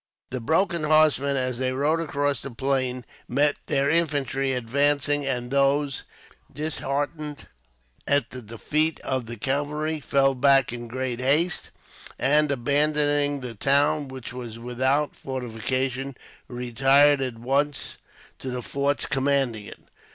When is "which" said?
14.07-14.33